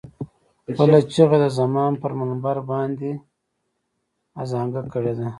[0.73, 3.11] خپله چيغه د زمان پر منبر باندې
[4.41, 5.27] اذانګه کړې ده.